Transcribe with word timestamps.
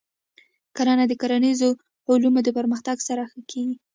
کرنه 0.75 1.05
د 1.07 1.13
کرنیزو 1.21 1.69
علومو 2.09 2.41
د 2.45 2.49
پرمختګ 2.57 2.97
سره 3.07 3.21
ښه 3.31 3.39
کېږي. 3.51 3.75